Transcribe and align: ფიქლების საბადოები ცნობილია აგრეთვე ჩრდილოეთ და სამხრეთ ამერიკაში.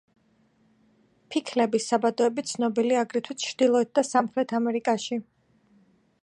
ფიქლების 1.35 1.85
საბადოები 1.91 2.45
ცნობილია 2.53 3.03
აგრეთვე 3.07 3.37
ჩრდილოეთ 3.45 3.93
და 3.99 4.05
სამხრეთ 4.09 4.57
ამერიკაში. 4.63 5.21